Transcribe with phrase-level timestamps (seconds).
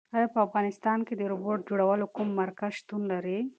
[0.17, 3.39] ایا په افغانستان کې د روبوټ جوړولو کوم مرکز شتون لري؟